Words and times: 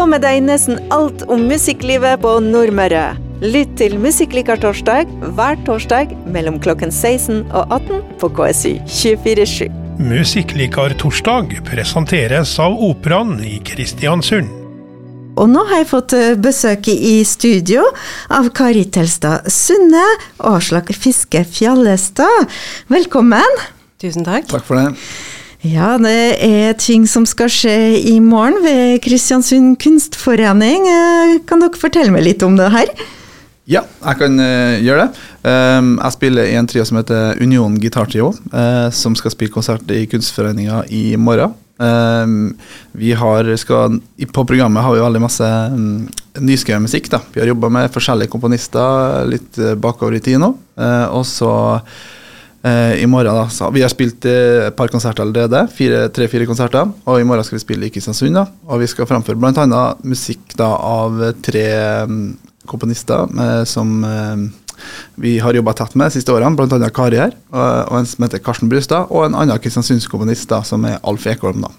Få 0.00 0.06
med 0.08 0.22
deg 0.24 0.38
nesten 0.46 0.78
alt 0.96 1.26
om 1.28 1.42
musikklivet 1.44 2.22
på 2.22 2.30
Nordmøre. 2.40 3.18
Lytt 3.44 3.74
til 3.76 3.98
Musikklikartorsdag 4.00 5.10
hver 5.36 5.58
torsdag 5.66 6.14
mellom 6.32 6.54
klokken 6.64 6.88
16 6.88 7.42
og 7.50 7.74
18 7.76 7.98
på 8.22 8.30
KSU 8.38 8.70
247. 8.88 9.66
Musikklikar-torsdag 10.00 11.52
presenteres 11.68 12.54
av 12.64 12.80
Operaen 12.86 13.34
i 13.44 13.58
Kristiansund. 13.60 14.48
Og 15.36 15.52
nå 15.52 15.66
har 15.68 15.82
jeg 15.82 15.90
fått 15.90 16.14
eh, 16.16 16.32
besøk 16.48 16.88
i 16.94 17.18
studio 17.28 17.84
av 18.32 18.48
Kari 18.56 18.86
Telstad 18.88 19.52
Sunde 19.52 20.06
og 20.38 20.62
Aslak 20.62 20.94
Fiske 20.96 21.44
Fjallestad. 21.44 22.48
Velkommen. 22.88 23.60
Tusen 24.00 24.24
takk. 24.24 24.48
Takk 24.48 24.64
for 24.64 24.80
det. 24.80 24.96
Ja, 25.60 25.98
det 26.00 26.40
er 26.40 26.76
ting 26.80 27.02
som 27.04 27.26
skal 27.28 27.50
skje 27.52 27.74
i 28.08 28.14
morgen 28.24 28.62
ved 28.64 29.02
Kristiansund 29.04 29.74
kunstforening. 29.82 30.86
Eh, 30.88 31.32
Kan 31.44 31.60
dere 31.60 31.76
fortelle 31.76 32.12
meg 32.14 32.24
litt 32.24 32.44
om 32.46 32.54
det 32.56 32.70
her? 32.72 32.92
Ja, 33.68 33.82
jeg 34.00 34.18
kan 34.22 34.40
uh, 34.40 34.80
gjøre 34.80 35.04
det. 35.04 35.24
Um, 35.44 35.90
jeg 36.00 36.14
spiller 36.16 36.48
i 36.48 36.54
en 36.58 36.66
trio 36.66 36.82
som 36.88 36.96
heter 36.98 37.36
Union 37.44 37.76
Gitartrio, 37.78 38.30
uh, 38.54 38.88
som 38.88 39.12
skal 39.14 39.34
spille 39.34 39.52
konsert 39.52 39.84
i 39.92 40.06
Kunstforeninga 40.10 40.80
i 40.96 41.12
morgen. 41.20 41.52
Um, 41.76 42.56
vi 42.96 43.12
har, 43.16 43.46
skal, 43.60 44.00
på 44.32 44.46
programmet 44.48 44.84
har 44.84 44.96
vi 44.96 45.04
veldig 45.04 45.22
masse 45.22 45.50
um, 45.76 46.08
nyskrevet 46.40 46.86
musikk. 46.88 47.12
Da. 47.12 47.20
Vi 47.36 47.44
har 47.44 47.52
jobba 47.52 47.70
med 47.76 47.92
forskjellige 47.92 48.32
komponister 48.32 49.28
litt 49.28 49.60
uh, 49.60 49.76
bakover 49.76 50.16
i 50.16 50.24
tid 50.24 50.40
nå. 50.40 50.54
Og 51.12 51.28
så 51.28 51.52
i 52.60 53.06
morgen 53.08 53.32
da, 53.32 53.46
så 53.48 53.70
Vi 53.72 53.80
har 53.80 53.88
spilt 53.88 54.26
uh, 54.28 54.66
et 54.66 54.76
par 54.76 54.90
konserter 54.92 55.24
allerede. 55.24 55.62
Tre-fire 56.12 56.44
konserter. 56.44 56.90
Og 57.08 57.16
i 57.16 57.24
morgen 57.24 57.46
skal 57.46 57.56
vi 57.56 57.62
spille 57.62 57.88
i 57.88 57.92
Kristiansund. 57.94 58.36
Da. 58.36 58.44
Og 58.68 58.82
vi 58.82 58.88
skal 58.90 59.08
framføre 59.08 59.40
bl.a. 59.40 59.80
musikk 60.04 60.52
da, 60.60 60.68
av 60.76 61.22
tre 61.40 61.64
um, 62.04 62.20
komponister 62.70 63.28
eh, 63.40 63.64
som 63.64 64.04
eh, 64.04 64.36
vi 65.14 65.38
har 65.38 65.54
jobba 65.54 65.74
tett 65.76 65.94
med 65.94 66.08
de 66.08 66.18
siste 66.18 66.32
årene, 66.32 66.56
bl.a. 66.56 66.90
Kari 66.94 67.20
her, 67.20 67.36
og, 67.52 67.98
en 67.98 68.08
som 68.08 68.24
heter 68.24 68.42
Karsten 68.44 68.70
Brustad, 68.70 69.10
og 69.10 69.26
en 69.26 69.36
annen 69.36 69.60
kristiansundskomponist 69.60 70.54
som 70.68 70.86
er 70.88 71.00
Alf 71.04 71.26
Ekholm. 71.28 71.66
da. 71.66 71.72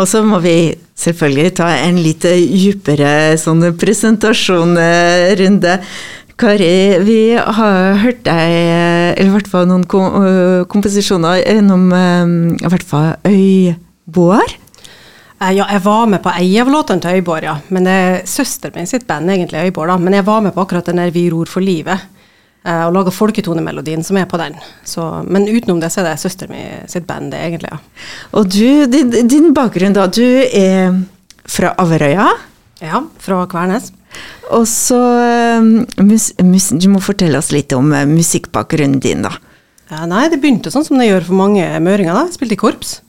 Og 0.00 0.08
så 0.08 0.22
må 0.24 0.38
vi 0.42 0.72
selvfølgelig 0.98 1.54
ta 1.58 1.68
en 1.84 1.98
litt 2.00 2.24
dypere 2.24 3.36
sånn 3.38 3.66
presentasjonrunde. 3.78 5.74
Kari, 6.40 6.98
vi 7.04 7.18
har 7.36 7.98
hørt 8.00 8.22
deg, 8.24 8.52
eller 9.18 9.28
i 9.28 9.32
hvert 9.34 9.50
fall 9.52 9.66
noen 9.68 9.82
kom 9.90 10.14
øh, 10.24 10.62
komposisjoner 10.72 11.42
gjennom 11.42 11.90
øh, 11.92 12.32
i 12.56 12.70
hvert 12.72 12.86
fall 12.88 13.10
Øyboer. 13.28 14.54
Eh, 15.40 15.50
Ja, 15.56 15.66
jeg 15.72 15.82
var 15.84 16.06
med 16.08 16.22
på 16.24 16.32
ei 16.36 16.54
av 16.60 16.68
låtene 16.72 17.00
til 17.04 17.18
Øyborg, 17.20 17.44
ja. 17.44 17.54
Men 17.72 17.84
det 17.88 17.92
er 17.92 18.18
søsteren 18.28 18.76
min 18.76 18.88
sitt 18.88 19.06
band, 19.08 19.28
egentlig, 19.32 19.66
Øyborg, 19.68 19.88
da. 19.92 19.98
Men 20.00 20.16
jeg 20.16 20.26
var 20.26 20.40
med 20.44 20.52
på 20.56 20.64
akkurat 20.64 20.88
den 20.88 21.00
der 21.00 21.12
Vi 21.12 21.26
ror 21.32 21.48
for 21.48 21.60
livet. 21.64 22.00
eh, 22.64 22.82
Og 22.86 22.92
laga 22.92 23.10
folketonemelodien 23.10 24.02
som 24.04 24.16
er 24.16 24.24
på 24.28 24.36
den. 24.40 24.56
Så, 24.84 25.24
men 25.28 25.48
utenom 25.48 25.80
det 25.80 25.92
så 25.92 26.00
er 26.00 26.10
det 26.10 26.20
søsteren 26.20 26.52
min 26.56 26.88
sitt 26.88 27.06
band, 27.06 27.32
det 27.32 27.40
egentlig, 27.40 27.70
ja. 27.72 27.78
Og 28.32 28.48
du, 28.48 28.86
din, 28.86 29.10
din 29.28 29.52
bakgrunn 29.54 29.92
da, 29.96 30.06
du 30.06 30.24
er 30.24 31.02
fra 31.48 31.74
Averøya. 31.78 32.28
Ja, 32.80 33.02
fra 33.20 33.44
Kvernes. 33.50 33.90
Og 34.50 34.64
så 34.68 34.98
mus, 36.00 36.68
Du 36.72 36.88
må 36.90 37.02
fortelle 37.04 37.38
oss 37.38 37.52
litt 37.54 37.72
om 37.76 37.92
øh, 37.92 38.08
musikkbakgrunnen 38.08 39.00
din, 39.02 39.22
da. 39.26 39.34
Ja, 39.90 40.04
nei, 40.08 40.28
det 40.30 40.40
begynte 40.42 40.72
sånn 40.72 40.86
som 40.86 40.98
det 41.00 41.08
gjør 41.10 41.26
for 41.28 41.38
mange 41.38 41.64
møringer, 41.82 42.16
da. 42.16 42.26
Jeg 42.28 42.38
spilte 42.38 42.56
i 42.56 42.60
korps 42.60 43.00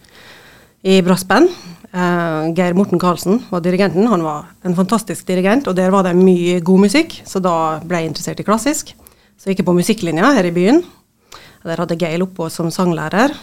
i 0.81 0.97
brassband. 1.05 1.51
Uh, 1.91 2.49
Geir 2.55 2.73
Morten 2.73 2.99
Karlsen 3.01 3.41
var 3.51 3.61
dirigenten. 3.63 4.07
Han 4.09 4.23
var 4.25 4.47
en 4.65 4.75
fantastisk 4.77 5.27
dirigent, 5.27 5.67
og 5.69 5.75
der 5.77 5.91
var 5.93 6.07
det 6.07 6.15
mye 6.17 6.61
god 6.65 6.87
musikk, 6.87 7.19
så 7.27 7.41
da 7.43 7.53
ble 7.85 8.01
jeg 8.01 8.11
interessert 8.11 8.41
i 8.41 8.47
klassisk. 8.47 8.93
Så 9.37 9.49
jeg 9.49 9.55
gikk 9.55 9.63
jeg 9.63 9.69
på 9.69 9.77
musikklinja 9.77 10.33
her 10.37 10.47
i 10.47 10.53
byen. 10.55 10.81
Der 11.67 11.81
hadde 11.83 11.99
Geir 12.01 12.25
oppå 12.25 12.49
som 12.53 12.71
sanglærer. 12.73 13.35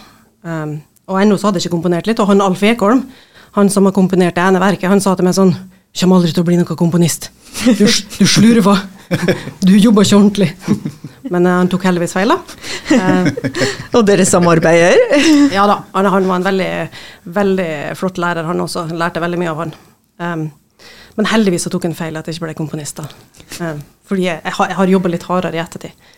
Um, 0.43 0.79
og 1.09 1.21
ennå 1.21 1.39
så 1.39 1.49
hadde 1.49 1.61
jeg 1.61 1.67
ikke 1.67 1.77
komponert 1.77 2.09
litt. 2.09 2.19
Og 2.19 2.29
han 2.29 2.43
Alf 2.43 2.63
Ekholm, 2.63 3.05
han 3.55 3.71
som 3.71 3.87
har 3.87 3.95
komponert 3.95 4.37
det 4.37 4.43
ene 4.43 4.61
verket, 4.61 4.91
han 4.91 5.01
sa 5.03 5.15
til 5.17 5.27
meg 5.27 5.37
sånn 5.37 5.55
Kommer 5.97 6.19
aldri 6.19 6.31
til 6.35 6.43
å 6.43 6.47
bli 6.47 6.57
noen 6.59 6.77
komponist. 6.79 7.31
Du, 7.65 7.85
du 7.85 8.25
slurver. 8.29 8.83
Du 9.65 9.73
jobber 9.73 10.05
ikke 10.05 10.19
ordentlig. 10.19 10.49
Men 11.33 11.47
uh, 11.49 11.55
han 11.57 11.69
tok 11.71 11.87
heldigvis 11.89 12.13
feil, 12.13 12.29
da. 12.29 12.37
Uh, 12.93 13.29
Og 13.97 14.05
dere 14.05 14.25
samarbeider? 14.27 15.01
ja 15.57 15.65
da, 15.69 15.79
han, 15.95 16.09
han 16.13 16.29
var 16.29 16.39
en 16.39 16.45
veldig, 16.45 16.69
veldig 17.39 17.69
flott 17.99 18.21
lærer, 18.21 18.45
han 18.45 18.61
også. 18.63 18.85
Lærte 18.93 19.23
veldig 19.23 19.41
mye 19.41 19.51
av 19.53 19.63
han. 19.63 19.73
Um, 20.21 20.45
men 21.17 21.27
heldigvis 21.27 21.65
så 21.67 21.71
tok 21.73 21.89
han 21.89 21.97
feil 21.97 22.15
at 22.19 22.29
jeg 22.29 22.37
ikke 22.37 22.45
ble 22.47 22.55
komponist. 22.61 23.01
da. 23.01 23.09
Um, 23.65 23.81
fordi 24.07 24.27
jeg, 24.29 24.43
jeg 24.45 24.55
har, 24.59 24.71
jeg 24.71 24.79
har 24.79 24.93
jobba 24.93 25.13
litt 25.15 25.25
hardere 25.27 25.57
i 25.57 25.63
ettertid. 25.63 26.13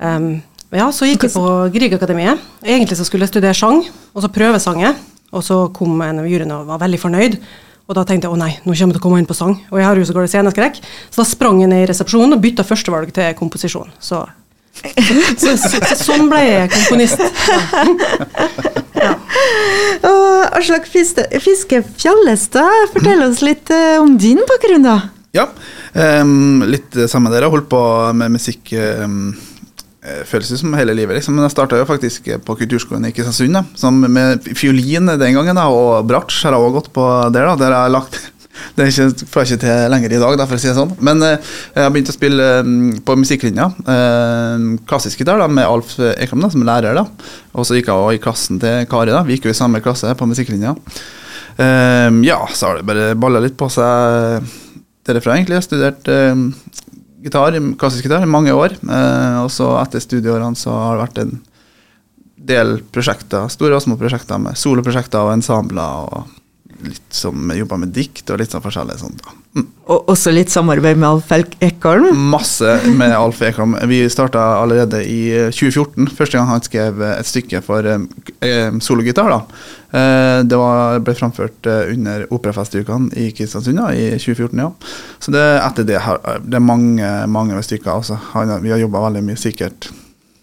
Um, 0.00 0.30
ja, 0.74 0.88
så 0.92 1.06
gikk 1.06 1.28
jeg 1.28 1.36
på 1.36 1.44
Griegakademiet. 1.76 2.40
Egentlig 2.64 2.96
så 2.98 3.04
skulle 3.06 3.28
jeg 3.28 3.36
studere 3.36 3.54
sang, 3.54 3.84
og 4.16 4.24
så 4.24 4.32
prøvesange. 4.32 4.96
Og 5.36 5.44
så 5.44 5.60
kom 5.76 6.00
en 6.00 6.24
av 6.24 6.26
juryene 6.28 6.56
og 6.62 6.68
var 6.72 6.80
veldig 6.82 6.98
fornøyd. 7.02 7.38
Og 7.86 7.94
da 7.94 8.02
tenkte 8.02 8.26
jeg 8.26 8.34
å 8.34 8.38
nei, 8.38 8.50
nå 8.64 8.74
kommer 8.74 8.94
jeg 8.94 8.96
til 8.96 9.00
å 9.00 9.04
komme 9.04 9.20
inn 9.22 9.28
på 9.28 9.36
sang. 9.38 9.54
Og 9.70 9.78
jeg 9.78 9.86
har 9.86 9.98
jo 9.98 10.06
så 10.08 10.14
dårlig 10.16 10.32
sceneskrekk. 10.32 10.80
Så 11.10 11.22
da 11.22 11.26
sprang 11.28 11.60
jeg 11.62 11.70
ned 11.70 11.84
i 11.84 11.90
resepsjonen 11.92 12.34
og 12.34 12.42
bytta 12.42 12.66
førstevalg 12.66 13.12
til 13.14 13.36
komposisjon. 13.38 13.92
Så, 14.02 14.24
så, 14.82 15.52
så, 15.54 15.54
så, 15.78 15.98
sånn 16.00 16.26
ble 16.32 16.42
jeg 16.42 16.72
komponist. 16.74 17.22
Ja. 18.96 19.10
Og 20.08 20.56
Aslak 20.56 20.86
Fiske, 20.88 21.26
Fiske 21.44 21.82
Fjallestad, 22.00 22.86
fortell 22.94 23.26
oss 23.26 23.42
litt 23.44 23.68
øh, 23.68 23.98
om 24.00 24.14
din 24.18 24.40
bakgrunn, 24.48 24.86
da. 24.86 24.94
Ja, 25.36 25.44
um, 26.22 26.64
litt 26.64 26.88
det 26.96 27.10
samme 27.12 27.28
dere. 27.32 27.50
Holdt 27.52 27.68
på 27.68 27.82
med 28.16 28.38
musikk 28.38 28.72
um, 28.72 29.34
eh, 29.34 29.55
føles 30.28 30.52
ut 30.52 30.60
som 30.60 30.76
hele 30.78 30.94
livet, 30.94 31.18
liksom. 31.18 31.34
Men 31.36 31.46
jeg 31.46 31.56
starta 31.56 31.80
jo 31.80 31.88
faktisk 31.88 32.30
på 32.46 32.56
kulturskolen 32.60 33.08
i 33.08 33.12
Kristiansund, 33.16 33.58
da, 33.58 33.90
med 34.06 34.46
fiolin 34.58 35.10
den 35.12 35.36
gangen, 35.38 35.58
da, 35.58 35.66
og 35.72 36.06
bratsj 36.08 36.46
har 36.46 36.56
jeg 36.56 36.66
også 36.66 36.76
gått 36.78 36.90
på 36.94 37.06
der, 37.34 37.50
da, 37.50 37.58
der 37.60 37.74
jeg 37.74 37.86
har 37.88 37.94
lagt 37.94 38.20
det 38.76 38.88
får 39.28 39.42
jeg 39.42 39.56
ikke 39.56 39.62
til 39.64 39.90
lenger 39.92 40.14
i 40.14 40.20
dag, 40.20 40.36
da, 40.38 40.46
for 40.48 40.56
å 40.56 40.60
si 40.60 40.70
det 40.70 40.76
sånn. 40.78 40.94
Men 41.04 41.22
eh, 41.24 41.52
jeg 41.74 41.84
har 41.84 41.92
begynt 41.94 42.12
å 42.12 42.16
spille 42.16 42.48
eh, 42.60 42.72
på 43.06 43.16
musikklinja. 43.20 43.68
Eh, 43.94 44.66
klassisk 44.88 45.22
gitar 45.22 45.40
da, 45.42 45.48
med 45.50 45.68
Alf 45.68 45.96
Ekholm 46.16 46.44
da, 46.44 46.52
som 46.52 46.64
lærer. 46.66 46.96
da. 46.96 47.06
Og 47.56 47.68
så 47.68 47.78
gikk 47.78 47.90
jeg 47.90 47.96
også 47.96 48.16
i 48.16 48.22
klassen 48.22 48.60
til 48.62 48.88
Kari. 48.90 49.14
da. 49.14 49.24
Vi 49.26 49.36
gikk 49.36 49.48
jo 49.48 49.54
i 49.54 49.58
samme 49.58 49.82
klasse 49.84 50.14
på 50.16 50.28
musikklinja. 50.28 50.76
Eh, 51.56 52.10
ja, 52.26 52.40
så 52.52 52.70
har 52.70 52.80
det 52.80 52.88
bare 52.88 53.12
balla 53.18 53.42
litt 53.44 53.58
på 53.60 53.68
seg 53.72 54.48
derifra, 55.06 55.36
egentlig. 55.36 55.56
Jeg 55.56 55.62
har 55.62 55.68
studert 55.68 56.12
eh, 56.12 56.34
gitar, 57.24 57.56
klassisk 57.80 58.06
gitar 58.06 58.24
i 58.24 58.30
mange 58.30 58.54
år. 58.54 58.76
Eh, 58.82 59.38
og 59.44 59.50
så 59.52 59.72
etter 59.80 60.02
studieårene 60.02 60.58
så 60.58 60.74
har 60.74 60.96
det 60.96 61.04
vært 61.06 61.22
en 61.24 61.36
del 62.46 62.76
prosjekter, 62.94 63.48
store 63.50 63.78
og 63.78 63.84
små 63.84 63.96
prosjekter 64.00 64.40
med 64.42 64.58
soloprosjekter 64.58 65.26
og 65.26 65.36
ensembler. 65.36 66.10
og 66.10 66.45
litt 66.84 67.14
som 67.14 67.50
jobba 67.54 67.78
med 67.80 67.92
dikt 67.96 68.30
og 68.30 68.40
litt 68.40 68.52
sånn 68.52 68.64
forskjellig 68.64 68.98
sånt. 69.00 69.22
Mm. 69.56 69.66
Og 69.92 70.10
også 70.12 70.32
litt 70.34 70.52
samarbeid 70.52 70.98
med 71.00 71.08
Alf 71.08 71.30
Ekholm. 71.64 72.10
Masse 72.32 72.74
med 72.98 73.14
Alf 73.16 73.40
Ekholm. 73.46 73.76
Vi 73.88 74.02
starta 74.12 74.42
allerede 74.60 75.00
i 75.08 75.20
eh, 75.32 75.48
2014, 75.54 76.10
første 76.18 76.38
gang 76.38 76.50
han 76.50 76.64
skrev 76.64 77.00
eh, 77.00 77.16
et 77.20 77.30
stykke 77.30 77.62
for 77.64 77.88
eh, 77.88 78.06
eh, 78.44 78.68
sologitar. 78.84 79.32
da. 79.32 79.40
Eh, 79.96 80.40
det 80.44 80.60
var, 80.60 81.00
ble 81.06 81.16
framført 81.16 81.70
eh, 81.70 81.92
under 81.94 82.26
Operafestukene 82.34 83.12
i 83.16 83.30
Kristiansund 83.36 83.80
da, 83.80 83.90
i 83.96 84.10
2014. 84.18 84.60
ja. 84.60 84.70
Så 85.22 85.34
det, 85.34 85.44
etter 85.62 85.86
det 85.88 86.02
har 86.04 86.20
det 86.44 86.58
er 86.58 86.64
mange 86.64 87.12
mange 87.26 87.62
stykker. 87.62 87.94
altså. 87.96 88.18
Han, 88.34 88.58
vi 88.62 88.74
har 88.74 88.82
jobba 88.82 89.06
veldig 89.08 89.24
mye, 89.30 89.38
sikkert 89.40 89.88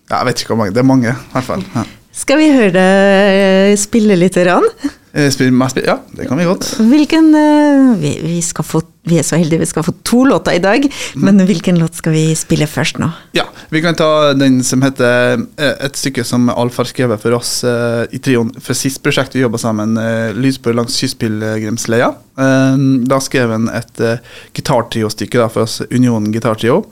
ja, 0.10 0.20
Jeg 0.20 0.26
vet 0.28 0.42
ikke 0.42 0.56
hvor 0.56 0.64
mange, 0.64 0.74
det 0.76 0.82
er 0.82 0.88
mange 0.88 1.12
i 1.14 1.36
hvert 1.36 1.48
fall. 1.48 1.64
Ja. 1.76 1.86
Skal 2.14 2.38
vi 2.38 2.52
høre 2.54 2.74
deg 2.76 3.80
spille 3.82 4.14
litt? 4.20 4.38
Rann? 4.46 4.68
Eh, 5.14 5.30
Spill, 5.34 5.52
meg 5.54 5.70
spill, 5.70 5.86
ja, 5.86 5.96
det 6.18 6.26
kan 6.26 6.38
vi 6.38 6.46
godt. 6.46 6.66
Hvilken 6.90 7.28
øh, 7.38 7.90
vi, 8.02 8.12
vi, 8.22 8.38
få, 8.42 8.80
vi 9.10 9.20
er 9.22 9.26
så 9.26 9.38
heldige 9.38 9.62
vi 9.62 9.68
skal 9.70 9.86
få 9.86 9.94
to 10.06 10.24
låter 10.26 10.58
i 10.58 10.62
dag, 10.62 10.86
men 11.22 11.42
hvilken 11.46 11.78
låt 11.82 11.98
skal 11.98 12.16
vi 12.16 12.24
spille 12.38 12.66
først 12.70 12.98
nå? 13.02 13.12
Ja, 13.38 13.46
vi 13.74 13.82
kan 13.86 13.98
ta 13.98 14.34
den 14.38 14.62
som 14.66 14.82
heter 14.86 15.42
eh, 15.58 15.76
et 15.86 15.98
stykke 15.98 16.26
som 16.26 16.50
Alf 16.54 16.78
har 16.82 16.90
skrevet 16.90 17.22
for 17.22 17.38
oss 17.38 17.60
eh, 17.66 18.04
i 18.14 18.22
trioen 18.26 18.50
for 18.58 18.78
sist 18.78 19.04
prosjekt 19.06 19.38
vi 19.38 19.42
jobba 19.42 19.62
sammen, 19.62 19.98
uh, 19.98 20.74
langs 20.74 20.98
kystpilegrimsleia'. 20.98 22.12
Eh, 22.38 22.84
da 23.10 23.22
skrev 23.22 23.54
han 23.54 23.70
et 23.74 24.06
gitartriostykke 24.54 25.50
for 25.54 25.66
oss, 25.66 25.82
Union 25.90 26.30
gitartrio. 26.34 26.84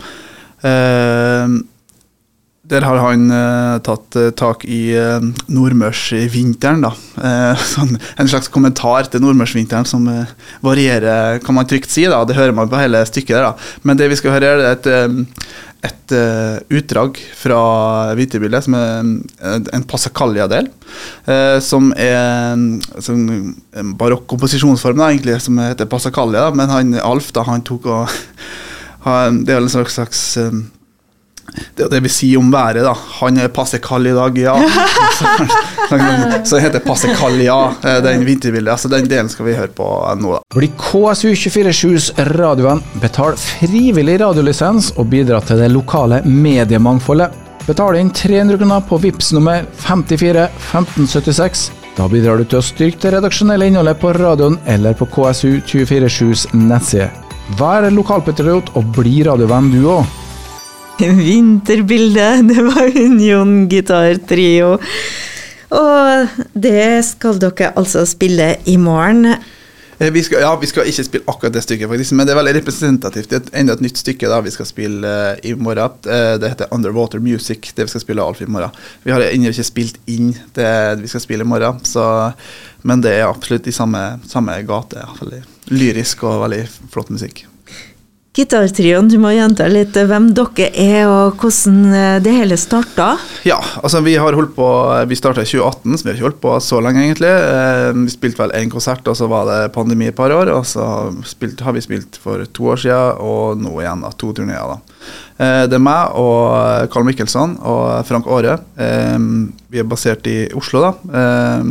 Eh, 2.71 2.79
Der 2.79 2.85
har 2.87 2.97
han 3.03 3.31
eh, 3.31 3.79
tatt 3.83 4.15
eh, 4.15 4.29
tak 4.31 4.63
i 4.65 4.95
uh, 4.95 5.19
nordmørsvinteren, 5.51 6.85
da. 6.85 6.93
Eh, 7.19 7.63
sånn, 7.75 7.97
en 8.17 8.31
slags 8.31 8.47
kommentar 8.51 9.09
til 9.11 9.23
nordmørsvinteren 9.23 9.87
som 9.87 10.07
eh, 10.07 10.31
varierer, 10.63 11.41
kan 11.43 11.57
man 11.57 11.67
trygt 11.67 11.91
si. 11.91 12.07
da, 12.07 12.23
Det 12.25 12.37
hører 12.39 12.55
man 12.55 12.71
på 12.71 12.79
hele 12.79 13.03
stykket 13.05 13.35
der. 13.35 13.49
da. 13.49 13.75
Men 13.83 13.99
det 13.99 14.09
vi 14.11 14.19
skal 14.21 14.37
høre, 14.37 14.53
er 14.55 14.63
et, 14.71 14.87
eh, 14.87 15.45
et 15.91 16.15
eh, 16.15 16.57
utdrag 16.79 17.19
fra 17.35 17.61
Hvitebildet, 18.15 18.63
som 18.63 18.75
er 18.77 18.99
en, 19.03 19.85
Passacaglia-del. 19.89 20.69
eh, 21.27 21.59
som 21.59 21.91
er 21.97 22.53
en 22.53 23.95
barokk 23.97 24.27
komposisjonsform, 24.31 25.01
da, 25.01 25.09
egentlig, 25.11 25.41
som 25.41 25.57
heter 25.59 25.89
Passacaglia. 25.91 26.51
Men 26.55 26.69
han, 26.69 26.99
Alf 27.01 27.33
da, 27.33 27.43
han 27.49 27.65
tok 27.67 27.89
og 27.91 28.07
Det 29.01 29.49
er 29.49 29.57
vel 29.57 29.65
en 29.65 29.73
slags, 29.73 29.95
slags 29.97 30.21
eh, 31.57 31.83
er 31.85 31.91
det 31.91 32.01
vi 32.05 32.11
sier 32.11 32.41
om 32.41 32.51
været, 32.53 32.83
da. 32.85 32.93
Han 33.19 33.39
er 33.41 33.51
passe 33.53 33.79
kald 33.83 34.07
i 34.09 34.15
dag, 34.15 34.37
ja. 34.37 34.55
Så, 35.91 35.97
så 36.47 36.55
det 36.55 36.61
heter 36.63 36.81
passe 36.85 37.09
kald, 37.19 37.41
ja, 37.43 37.73
eh, 37.83 37.97
den 38.05 38.23
vinterbildet. 38.25 38.71
Altså, 38.71 38.89
den 38.91 39.09
delen 39.11 39.29
skal 39.29 39.49
vi 39.49 39.57
høre 39.57 39.73
på 39.75 39.87
nå, 40.21 40.37
da. 40.37 40.41
Bli 40.55 40.69
KSU247s 40.79 42.11
radiovenn, 42.31 42.79
betal 43.03 43.35
frivillig 43.39 44.19
radiolisens 44.23 44.93
og 44.95 45.09
bidra 45.11 45.41
til 45.45 45.59
det 45.61 45.67
lokale 45.73 46.21
mediemangfoldet. 46.25 47.35
Betal 47.67 47.99
inn 47.99 48.09
300 48.15 48.57
kroner 48.57 48.81
på 48.87 48.97
VIPS 49.03 49.33
nummer 49.37 49.67
54 49.83 50.47
1576. 50.47 51.67
Da 51.97 52.07
bidrar 52.09 52.39
du 52.39 52.47
til 52.47 52.61
å 52.61 52.65
styrke 52.65 53.03
det 53.03 53.17
redaksjonelle 53.17 53.67
innholdet 53.67 53.99
på 54.01 54.13
radioen 54.15 54.57
eller 54.71 54.95
på 54.97 55.05
KSU247s 55.11 56.47
nettside. 56.55 57.11
Vær 57.59 57.89
lokalpatriot 57.91 58.71
og 58.79 58.93
bli 58.95 59.21
radiovenn 59.27 59.69
du 59.73 59.81
òg. 59.91 60.07
Vinterbildet, 61.25 62.47
det 62.49 62.61
var 62.67 62.91
Union 62.97 63.65
gitartrio. 63.69 64.75
Og 65.71 66.41
det 66.53 67.01
skal 67.07 67.39
dere 67.41 67.71
altså 67.79 68.03
spille 68.05 68.55
i 68.69 68.77
morgen. 68.77 69.25
Eh, 70.01 70.11
Vi 70.11 70.23
skal, 70.23 70.41
ja, 70.41 70.51
vi 70.61 70.67
skal 70.67 70.89
ikke 70.89 71.03
spille 71.03 71.27
akkurat 71.29 71.53
det 71.53 71.63
stykket, 71.63 71.89
faktisk, 71.89 72.15
men 72.17 72.27
det 72.27 72.33
er 72.33 72.39
veldig 72.41 72.55
representativt. 72.59 73.29
Det 73.29 73.39
er 73.39 73.59
enda 73.61 73.73
et 73.77 73.83
nytt 73.85 74.01
stykke 74.01 74.29
da 74.29 74.39
vi 74.41 74.53
skal 74.53 74.65
spille 74.65 75.07
uh, 75.07 75.37
i 75.45 75.53
morgen. 75.53 75.97
Uh, 76.05 76.37
det 76.41 76.49
heter 76.49 76.73
Underwater 76.73 77.21
Music, 77.21 77.71
det 77.77 77.85
vi 77.85 77.93
skal 77.93 78.03
spille 78.03 78.25
Alf 78.25 78.41
i 78.41 78.49
morgen. 78.49 78.73
Vi 79.03 79.13
har 79.13 79.25
ennå 79.27 79.53
ikke 79.53 79.67
spilt 79.67 80.01
inn 80.09 80.33
det 80.57 80.73
vi 81.01 81.11
skal 81.11 81.23
spille 81.23 81.45
i 81.45 81.51
morgen, 81.53 81.81
så, 81.85 82.33
men 82.81 83.01
det 83.05 83.13
er 83.19 83.29
absolutt 83.29 83.69
i 83.69 83.75
samme, 83.75 84.19
samme 84.27 84.57
gate. 84.65 85.05
Veldig 85.21 85.45
lyrisk 85.71 86.25
og 86.25 86.43
veldig 86.47 86.65
flott 86.91 87.13
musikk. 87.13 87.45
Gitartrioen, 88.31 89.09
du 89.11 89.17
må 89.19 89.33
gjenta 89.35 89.65
litt 89.67 89.97
hvem 90.07 90.29
dere 90.31 90.69
er 90.79 91.01
og 91.11 91.41
hvordan 91.41 91.79
eh, 91.91 92.19
det 92.23 92.31
hele 92.31 92.55
starta. 92.55 93.09
Ja, 93.43 93.57
altså 93.83 93.99
vi 94.05 94.13
har 94.15 94.37
holdt 94.37 94.53
på 94.55 94.67
Vi 95.09 95.17
starta 95.19 95.43
i 95.43 95.49
2018, 95.49 95.97
så 95.99 96.05
vi 96.05 96.09
har 96.13 96.15
ikke 96.15 96.27
holdt 96.29 96.37
på 96.45 96.53
så 96.63 96.79
lenge, 96.79 97.01
egentlig. 97.03 97.27
Eh, 97.27 97.89
Vi 98.05 98.13
spilte 98.13 98.39
vel 98.39 98.53
én 98.55 98.69
konsert, 98.71 99.03
og 99.11 99.17
så 99.19 99.27
var 99.27 99.49
det 99.49 99.73
pandemi 99.75 100.07
et 100.07 100.15
par 100.15 100.31
år. 100.31 100.47
Og 100.55 100.63
så 100.69 100.85
spilt, 101.27 101.59
har 101.59 101.75
vi 101.75 101.83
spilt 101.83 102.15
for 102.23 102.45
to 102.55 102.69
år 102.71 102.79
siden, 102.79 103.19
og 103.19 103.59
nå 103.59 103.73
igjen, 103.81 104.05
da. 104.07 104.11
To 104.23 104.29
turneer, 104.37 104.77
da. 104.77 104.77
Eh, 105.43 105.63
Det 105.67 105.75
er 105.75 105.83
meg 105.83 106.15
og 106.21 106.87
Carl 106.93 107.03
Mikkelsson 107.09 107.57
og 107.59 108.05
Frank 108.07 108.29
Aare. 108.31 108.55
Eh, 108.79 109.17
Vi 109.75 109.81
er 109.83 109.89
basert 109.91 110.23
i 110.31 110.37
Oslo, 110.55 110.85
da. 110.87 110.93
Eh, 111.19 111.67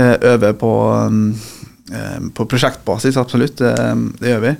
eh, 0.00 0.16
Øver 0.32 0.56
på, 0.56 0.72
eh, 1.92 2.16
på 2.32 2.48
prosjektbasis, 2.48 3.20
absolutt. 3.20 3.60
Eh, 3.60 3.94
Det 4.22 4.32
gjør 4.32 4.42
vi. 4.48 4.54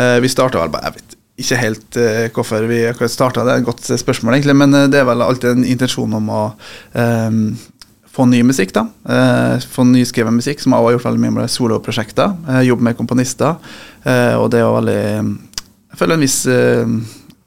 Eh, 0.00 0.18
Vi 0.24 0.30
starta 0.32 0.62
vel 0.62 0.72
bare 0.72 0.90
Jeg 0.90 0.98
vet 0.98 1.16
ikke 1.40 1.56
helt 1.62 1.96
eh, 1.96 2.26
hvorfor 2.36 2.66
vi 2.68 2.82
akkurat 2.90 3.12
starta, 3.12 3.44
det 3.46 3.52
er 3.52 3.62
et 3.62 3.68
godt 3.68 3.86
spørsmål, 4.02 4.34
egentlig. 4.36 4.56
Men 4.60 4.76
eh, 4.76 4.88
det 4.92 5.00
er 5.00 5.06
vel 5.08 5.24
alltid 5.24 5.54
en 5.54 5.64
intensjon 5.64 6.16
om 6.18 6.26
å 6.36 6.40
um, 6.92 7.38
få 8.12 8.26
ny 8.28 8.42
musikk, 8.44 8.74
da. 8.76 8.82
Eh, 9.08 9.64
få 9.72 9.86
nyskrevet 9.88 10.36
musikk, 10.36 10.60
som 10.60 10.74
jeg 10.76 10.84
har 10.84 10.96
gjort 10.98 11.06
veldig 11.08 11.22
mye 11.22 11.36
med 11.38 11.52
soloprosjekter. 11.54 12.36
Eh, 12.44 12.66
jobbe 12.68 12.84
med 12.90 12.98
komponister. 12.98 13.56
Eh, 14.04 14.36
og 14.36 14.50
det 14.52 14.60
er 14.60 14.76
veldig 14.76 15.00
Jeg 15.00 15.98
føler 16.02 16.18
en 16.18 16.22
viss 16.22 16.38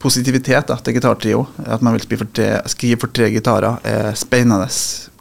positivitet 0.04 0.68
da, 0.68 0.76
til 0.82 0.98
gitartrio. 0.98 1.46
At 1.64 1.86
man 1.86 1.94
vil 1.96 2.04
skrive 2.04 2.26
for 2.26 2.34
tre, 2.36 2.50
skrive 2.74 3.00
for 3.06 3.14
tre 3.14 3.30
gitarer 3.32 3.78
er 3.88 4.14
spennende. 4.20 4.68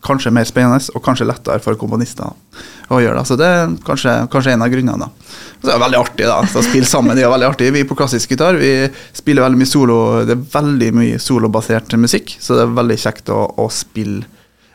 Kanskje 0.03 0.33
mer 0.35 0.47
spennende, 0.49 0.81
og 0.97 1.03
kanskje 1.05 1.29
lettere 1.29 1.63
for 1.63 1.79
komponister 1.79 2.33
å 2.91 2.99
gjøre 2.99 3.21
det. 3.21 3.27
Så 3.29 3.37
det 3.39 3.47
er 3.47 3.75
kanskje, 3.87 4.17
kanskje 4.33 4.57
en 4.57 4.65
av 4.67 4.73
grunnene. 4.73 5.07
da. 5.07 5.33
Så 5.63 5.69
er 5.71 5.77
det 5.77 5.85
veldig 5.85 6.01
artig 6.01 6.27
da, 6.27 6.41
så 6.51 6.59
å 6.59 6.67
spille 6.67 6.89
sammen. 6.91 7.17
Det 7.17 7.23
er 7.23 7.31
veldig 7.31 7.51
artig. 7.53 7.71
Vi 7.77 7.85
på 7.87 7.97
klassisk 7.99 8.35
gitar 8.35 8.59
vi 8.59 8.73
spiller 9.15 9.47
veldig 9.47 9.63
mye 9.63 9.73
solo. 9.73 9.99
Det 10.27 10.35
er 10.35 10.45
veldig 10.59 10.93
mye 10.99 11.23
solobasert 11.23 11.95
musikk, 12.03 12.37
så 12.43 12.59
det 12.59 12.67
er 12.67 12.77
veldig 12.81 12.99
kjekt 13.05 13.31
å, 13.31 13.41
å 13.63 13.69
spille 13.73 14.27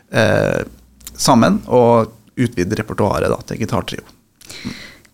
eh, 0.08 0.62
sammen 1.18 1.60
og 1.66 2.14
utvide 2.38 2.78
repertoaret 2.78 3.48
til 3.48 3.60
gitartrio. 3.60 4.06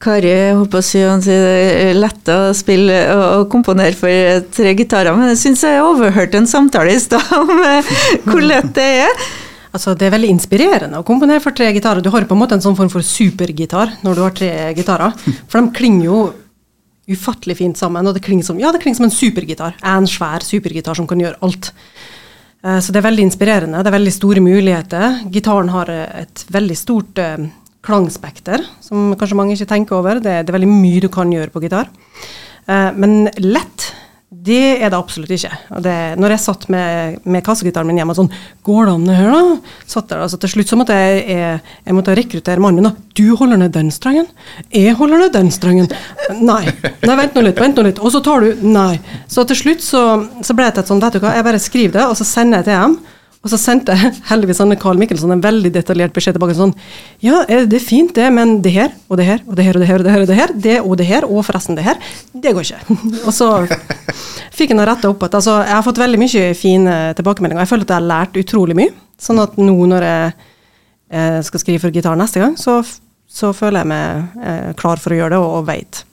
Kari 0.04 0.32
holdt 0.52 0.72
på 0.72 0.80
å 0.82 0.84
si 0.84 1.00
sier 1.00 1.46
det 1.46 1.60
er 1.86 1.96
lett 1.96 2.28
å 2.28 2.52
spille 2.56 2.98
og 3.14 3.46
komponere 3.52 3.96
for 3.96 4.44
tre 4.52 4.74
gitarer, 4.76 5.16
men 5.16 5.32
jeg 5.32 5.40
syns 5.40 5.64
jeg 5.64 5.80
overhørte 5.80 6.42
en 6.42 6.50
samtale 6.50 6.92
i 6.92 7.00
stad 7.00 7.24
om 7.38 7.52
eh, 7.64 7.94
hvor 8.26 8.44
lett 8.44 8.68
det 8.76 8.88
er. 9.06 9.24
Altså, 9.74 9.96
det 9.98 10.06
er 10.06 10.14
veldig 10.14 10.30
inspirerende 10.30 11.00
å 11.00 11.06
komponere 11.06 11.42
for 11.42 11.56
tre 11.56 11.66
gitarer. 11.74 12.02
Du 12.04 12.10
har 12.14 12.26
på 12.28 12.36
en 12.36 12.40
måte 12.44 12.54
en 12.54 12.62
sånn 12.62 12.76
form 12.78 12.90
for 12.92 13.02
supergitar 13.02 13.96
når 14.06 14.14
du 14.14 14.22
har 14.22 14.34
tre 14.38 14.50
gitarer. 14.76 15.16
For 15.50 15.58
de 15.58 15.72
klinger 15.74 16.06
jo 16.06 16.18
ufattelig 17.10 17.56
fint 17.58 17.76
sammen, 17.76 18.06
og 18.06 18.14
det 18.16 18.22
klinger 18.24 18.46
som, 18.46 18.60
ja, 18.62 18.70
det 18.72 18.80
klinger 18.84 19.02
som 19.02 19.08
en 19.08 19.12
supergitar. 19.12 19.74
En 19.84 20.06
svær 20.08 20.46
supergitar 20.46 20.96
som 20.96 21.08
kan 21.10 21.20
gjøre 21.20 21.40
alt. 21.44 21.72
Eh, 22.64 22.78
Så 22.80 22.92
det 22.94 23.02
er 23.02 23.08
veldig 23.10 23.26
inspirerende. 23.26 23.82
Det 23.82 23.90
er 23.90 23.98
veldig 23.98 24.14
store 24.14 24.40
muligheter. 24.40 25.18
Gitaren 25.34 25.68
har 25.74 25.90
eh, 25.92 26.22
et 26.22 26.44
veldig 26.54 26.76
stort 26.78 27.18
eh, 27.18 27.44
klangspekter, 27.84 28.64
som 28.80 29.12
kanskje 29.18 29.36
mange 29.36 29.58
ikke 29.58 29.68
tenker 29.74 29.98
over. 29.98 30.22
Det, 30.22 30.38
det 30.46 30.48
er 30.54 30.56
veldig 30.56 30.70
mye 30.70 31.02
du 31.04 31.10
kan 31.12 31.28
gjøre 31.34 31.52
på 31.52 31.60
gitar. 31.66 31.90
Men 32.96 33.26
lett, 33.44 33.90
det 34.44 34.82
er 34.82 34.90
det 34.90 34.98
absolutt 34.98 35.30
ikke. 35.36 35.52
Det, 35.84 35.94
når 36.20 36.34
jeg 36.34 36.42
satt 36.42 36.66
med, 36.72 37.20
med 37.28 37.44
kassegitaren 37.46 37.86
min 37.88 38.00
hjemme 38.00 38.14
og 38.14 38.18
sånn 38.18 38.30
Går 38.66 38.88
det 38.88 38.94
an 38.94 39.06
det 39.08 39.16
her, 39.18 39.30
da? 39.30 39.72
Satt 39.88 40.08
der, 40.10 40.22
altså 40.24 40.38
Til 40.42 40.52
slutt 40.54 40.72
så 40.72 40.78
måtte 40.80 40.96
jeg, 40.96 41.22
jeg, 41.30 41.62
jeg 41.84 41.96
måtte 41.96 42.16
rekruttere 42.18 42.64
mannen 42.64 42.80
min. 42.82 42.88
da. 42.90 43.08
Du 43.14 43.36
holder 43.38 43.60
ned 43.60 43.74
den 43.76 43.92
strengen. 43.94 44.28
Jeg 44.74 44.96
holder 44.98 45.24
ned 45.24 45.34
den 45.36 45.52
strengen. 45.54 45.88
Nei. 46.40 46.62
Nei, 47.04 47.16
vent 47.20 47.36
nå 47.36 47.44
litt, 47.46 47.60
vent 47.60 47.78
nå 47.78 47.86
litt. 47.86 48.02
Og 48.02 48.12
så 48.14 48.22
tar 48.24 48.44
du 48.44 48.64
Nei. 48.66 48.98
Så 49.30 49.46
til 49.48 49.60
slutt 49.60 49.84
så, 49.84 50.04
så 50.44 50.56
ble 50.56 50.70
det 50.70 50.82
et 50.82 50.90
sånt, 50.90 51.04
vet 51.04 51.18
du 51.18 51.22
hva, 51.24 51.36
jeg 51.36 51.46
bare 51.46 51.62
skriver 51.62 51.98
det, 52.00 52.06
og 52.08 52.18
så 52.18 52.26
sender 52.28 52.62
jeg 52.64 52.70
til 52.70 52.80
dem. 52.80 52.96
Og 53.44 53.52
så 53.52 53.58
sendte 53.60 53.92
jeg 53.92 54.14
heldigvis 54.30 54.62
Anne 54.64 54.76
Carl 54.80 54.98
Mikkelsson 55.00 55.34
en 55.34 55.42
veldig 55.44 55.70
detaljert 55.74 56.14
beskjed 56.16 56.38
tilbake. 56.38 56.56
sånn, 56.56 56.74
Ja, 57.20 57.44
eh, 57.48 57.66
det 57.68 57.76
er 57.76 57.84
fint 57.84 58.14
det, 58.14 58.30
men 58.32 58.62
det 58.62 58.72
her 58.72 58.90
og 59.08 59.18
det 59.18 59.26
her 59.26 59.40
og 59.46 59.56
det 59.56 59.64
her 59.66 59.76
og 59.76 59.80
det 59.80 59.88
her 59.88 59.98
og 59.98 60.04
det 60.04 60.12
her, 60.12 60.20
og 60.20 60.26
det 60.26 60.36
her, 60.36 60.52
det 60.54 60.80
og 60.80 60.96
det 60.96 61.06
her, 61.06 61.24
og 61.24 61.44
forresten 61.44 61.76
det 61.76 61.84
her, 61.84 62.00
det 62.32 62.54
går 62.54 62.64
ikke. 62.64 62.96
Og 63.28 63.32
så 63.32 63.66
fikk 64.54 64.72
han 64.72 64.80
retta 64.86 65.10
opp 65.10 65.22
at 65.22 65.34
altså, 65.34 65.60
jeg 65.62 65.74
har 65.74 65.84
fått 65.84 66.00
veldig 66.00 66.18
mye 66.18 66.54
fine 66.54 66.96
tilbakemeldinger. 67.16 67.62
Jeg 67.62 67.68
føler 67.68 67.84
at 67.84 67.92
jeg 67.92 68.00
har 68.00 68.10
lært 68.10 68.40
utrolig 68.40 68.76
mye. 68.76 68.94
Sånn 69.20 69.40
at 69.42 69.56
nå 69.60 69.76
når 69.86 70.08
jeg 70.08 70.32
eh, 71.10 71.38
skal 71.44 71.60
skrive 71.60 71.84
for 71.84 71.94
gitar 71.94 72.16
neste 72.16 72.40
gang, 72.40 72.56
så, 72.56 72.80
så 73.28 73.52
føler 73.52 73.82
jeg 73.82 73.92
meg 73.92 74.40
eh, 74.40 74.72
klar 74.80 75.02
for 75.02 75.12
å 75.12 75.20
gjøre 75.20 75.36
det, 75.36 75.44
og, 75.44 75.60
og 75.60 75.68
veit 75.68 76.04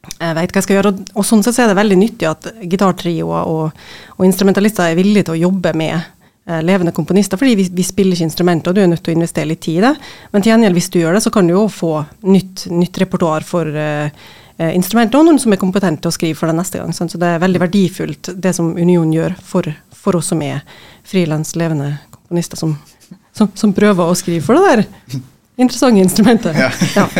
jeg 0.00 0.36
vet 0.36 0.52
hva 0.52 0.60
jeg 0.60 0.64
skal 0.64 0.76
gjøre. 0.78 0.90
Og, 0.92 1.10
og 1.20 1.26
sånn 1.28 1.42
sett 1.44 1.58
er 1.60 1.68
det 1.70 1.76
veldig 1.76 1.98
nyttig 2.00 2.28
at 2.28 2.48
gitartrioer 2.72 3.50
og, 3.50 3.82
og 4.16 4.24
instrumentalister 4.24 4.88
er 4.88 4.98
villige 4.98 5.28
til 5.28 5.36
å 5.36 5.42
jobbe 5.42 5.74
med 5.76 6.08
levende 6.64 6.92
komponister, 6.96 7.38
fordi 7.38 7.54
vi, 7.54 7.66
vi 7.76 7.84
spiller 7.86 8.16
ikke 8.16 8.26
instrumenter, 8.26 8.72
og 8.72 8.76
du 8.76 8.82
er 8.82 8.88
nødt 8.90 9.02
til 9.04 9.12
å 9.12 9.18
investere 9.18 9.50
litt 9.50 9.60
tid 9.62 9.78
i 9.78 9.84
det. 9.84 9.92
Men 10.32 10.42
til 10.42 10.50
gjengjeld, 10.50 10.78
hvis 10.78 10.88
du 10.90 10.98
gjør 10.98 11.14
det, 11.14 11.22
så 11.22 11.32
kan 11.34 11.46
du 11.46 11.52
jo 11.54 11.64
få 11.70 11.92
nytt, 12.26 12.64
nytt 12.72 13.00
repertoar 13.02 13.46
for 13.46 13.68
eh, 13.70 14.08
eh, 14.56 14.72
instrumenter, 14.74 15.20
og 15.20 15.28
noen 15.28 15.38
som 15.42 15.54
er 15.54 15.60
kompetente 15.60 16.02
til 16.02 16.10
å 16.10 16.16
skrive 16.16 16.38
for 16.38 16.50
deg 16.50 16.58
neste 16.58 16.80
gang. 16.80 16.94
sant? 16.96 17.12
Så 17.12 17.20
det 17.22 17.28
er 17.28 17.44
veldig 17.44 17.62
verdifullt, 17.66 18.32
det 18.34 18.54
som 18.56 18.72
Union 18.74 19.12
gjør 19.14 19.36
for, 19.46 19.68
for 19.94 20.18
oss 20.18 20.32
som 20.32 20.42
er 20.42 20.64
frilans 21.06 21.52
levende 21.60 21.92
komponister, 22.16 22.58
som, 22.58 22.74
som, 23.36 23.52
som 23.54 23.76
prøver 23.76 24.10
å 24.10 24.18
skrive 24.18 24.42
for 24.46 24.58
det 24.58 24.80
der 24.80 25.20
interessante 25.60 26.00
instrumentet. 26.00 26.56
Ja. 26.96 27.10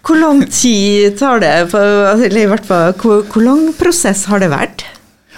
Hvor 0.00 0.16
lang 0.16 0.40
tid 0.48 1.18
tar 1.20 1.42
det, 1.42 1.52
på, 1.70 1.80
eller 2.16 2.40
i 2.40 2.48
hvert 2.48 2.66
fall, 2.66 2.94
hvor, 2.96 3.20
hvor 3.28 3.44
lang 3.44 3.66
prosess 3.76 4.24
har 4.30 4.40
det 4.42 4.48
vært? 4.52 4.86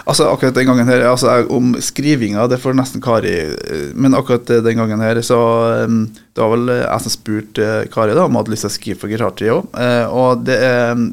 Altså 0.05 0.27
akkurat 0.27 0.57
den 0.57 0.67
gangen 0.67 0.89
her, 0.91 1.05
altså 1.07 1.45
Om 1.53 1.77
skrivinga, 1.83 2.49
det 2.51 2.59
får 2.59 2.75
nesten 2.75 3.03
Kari 3.05 3.35
eh, 3.39 3.93
Men 3.95 4.17
akkurat 4.19 4.51
eh, 4.51 4.63
den 4.65 4.81
gangen 4.81 5.03
her, 5.05 5.21
så 5.23 5.39
eh, 5.77 5.93
Det 6.35 6.43
var 6.43 6.51
vel 6.57 6.73
jeg 6.75 7.05
som 7.05 7.15
spurte 7.15 7.69
Kari 7.93 8.17
da 8.17 8.25
om 8.27 8.33
hun 8.33 8.41
hadde 8.41 8.55
lyst 8.55 8.67
til 8.67 8.73
å 8.73 8.75
skrive 8.75 9.01
for 9.03 9.13
gitartrio. 9.13 9.59
Eh, 9.79 10.07
og 10.09 10.43
det, 10.47 10.59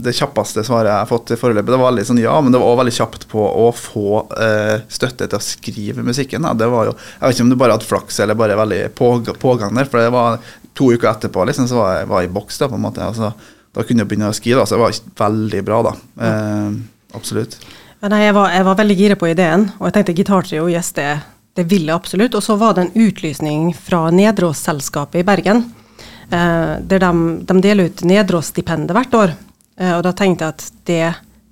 det 0.06 0.14
kjappeste 0.18 0.64
svaret 0.66 0.90
jeg 0.90 1.04
har 1.04 1.10
fått 1.10 1.34
i 1.36 1.38
foreløpig, 1.40 1.74
det 1.74 1.80
var 1.82 1.92
veldig 1.92 2.06
sånn 2.08 2.22
ja, 2.22 2.38
men 2.42 2.54
det 2.54 2.62
var 2.62 2.72
også 2.72 2.82
veldig 2.82 2.96
kjapt 2.96 3.26
på 3.32 3.44
å 3.44 3.66
få 3.76 4.06
støtte 4.90 5.28
til 5.28 5.38
å 5.38 5.44
skrive 5.44 6.06
musikken. 6.06 6.46
Da. 6.48 6.54
Det 6.58 6.70
var 6.72 6.90
jo, 6.90 6.96
Jeg 6.96 7.22
vet 7.26 7.38
ikke 7.38 7.46
om 7.46 7.52
du 7.52 7.58
bare 7.60 7.76
hadde 7.76 7.90
flaks 7.90 8.22
eller 8.24 8.40
bare 8.40 8.58
veldig 8.60 8.80
på, 8.96 9.12
pågang 9.42 9.76
der, 9.76 9.90
for 9.92 10.02
det 10.02 10.14
var 10.16 10.40
to 10.80 10.94
uker 10.96 11.12
etterpå 11.12 11.44
liksom, 11.50 11.68
så 11.68 11.82
var 11.82 11.98
jeg 12.00 12.10
var 12.14 12.26
i 12.26 12.32
boks. 12.40 12.62
Da 12.62 12.72
på 12.72 12.80
en 12.80 12.86
måte, 12.86 13.04
altså, 13.04 13.34
da 13.76 13.86
kunne 13.86 14.06
jeg 14.06 14.12
begynne 14.14 14.32
å 14.32 14.38
skrive, 14.38 14.62
da, 14.62 14.70
så 14.70 14.78
det 14.78 14.84
var 14.86 15.28
veldig 15.28 15.62
bra. 15.68 15.82
da. 15.90 15.94
Eh, 16.30 16.80
absolutt. 17.20 17.60
Nei, 18.00 18.22
jeg 18.24 18.32
var, 18.32 18.54
jeg 18.56 18.64
var 18.64 18.78
veldig 18.80 18.96
gira 18.96 19.16
på 19.20 19.28
ideen, 19.28 19.66
og 19.76 19.90
jeg 19.90 19.98
tenkte 19.98 20.14
gitartrio, 20.16 20.70
yes, 20.72 20.94
det, 20.96 21.10
det 21.60 21.66
vil 21.68 21.90
jeg 21.90 21.98
absolutt. 21.98 22.38
Og 22.40 22.46
så 22.46 22.56
var 22.56 22.78
det 22.78 22.86
en 22.86 23.08
utlysning 23.10 23.74
fra 23.76 24.06
Nedråsselskapet 24.16 25.20
i 25.20 25.26
Bergen, 25.28 25.66
eh, 26.32 26.78
der 26.80 27.04
de, 27.04 27.10
de 27.44 27.58
deler 27.66 27.90
ut 27.90 28.06
Nedråsstipendet 28.08 28.96
hvert 28.96 29.20
år. 29.20 29.36
Eh, 29.76 29.92
og 29.98 30.06
da 30.08 30.16
tenkte 30.16 30.48
jeg 30.48 30.56
at 30.56 30.82
det, 30.88 31.02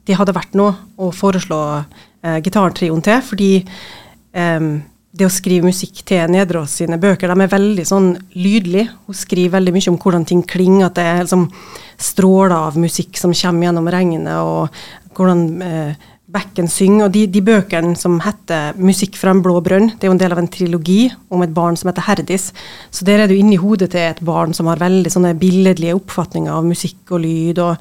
det 0.07 0.19
hadde 0.21 0.37
vært 0.39 0.55
noe 0.55 0.77
å 0.95 1.11
foreslå 1.11 1.59
eh, 1.81 2.39
gitartrioen 2.47 3.03
til, 3.03 3.19
fordi 3.27 3.51
eh, 3.59 4.71
det 5.19 5.27
å 5.27 5.33
skrive 5.33 5.67
musikk 5.67 6.05
til 6.07 6.31
Nedreås 6.31 6.79
sine 6.79 6.95
bøker, 7.01 7.27
de 7.27 7.43
er 7.43 7.55
veldig 7.57 7.89
sånn 7.91 8.13
lydlige. 8.39 8.93
Hun 9.03 9.19
skriver 9.19 9.59
veldig 9.59 9.75
mye 9.75 9.91
om 9.91 9.99
hvordan 9.99 10.31
ting 10.31 10.47
klinger, 10.47 10.87
at 10.87 10.95
det 10.95 11.11
er 11.11 11.25
liksom 11.25 11.49
stråler 11.99 12.55
av 12.55 12.79
musikk 12.79 13.19
som 13.19 13.35
kommer 13.35 13.67
gjennom 13.67 13.91
regnet, 13.91 14.31
og 14.39 15.17
hvordan 15.17 15.49
eh, 15.65 16.13
bekken 16.31 16.67
synger. 16.71 17.07
Og 17.07 17.13
de, 17.15 17.25
de, 17.31 17.41
bøkene 17.43 17.95
som 17.99 18.19
heter 18.23 18.75
'Musikk 18.77 19.17
fra 19.19 19.31
en 19.31 19.41
blå 19.43 19.59
brønn', 19.63 19.93
det 19.95 20.05
er 20.05 20.11
jo 20.11 20.17
en 20.17 20.23
del 20.23 20.35
av 20.35 20.39
en 20.41 20.51
trilogi 20.51 21.09
om 21.29 21.41
et 21.41 21.53
barn 21.53 21.77
som 21.77 21.89
heter 21.89 22.07
Herdis. 22.07 22.51
Så 22.91 23.05
der 23.05 23.23
er 23.23 23.27
du 23.27 23.35
inni 23.35 23.57
hodet 23.57 23.91
til 23.91 24.01
et 24.01 24.21
barn 24.21 24.53
som 24.53 24.67
har 24.67 24.77
veldig 24.77 25.11
sånne 25.11 25.37
billedlige 25.39 25.95
oppfatninger 25.95 26.51
av 26.51 26.65
musikk 26.65 27.11
og 27.11 27.21
lyd. 27.21 27.59
og 27.59 27.77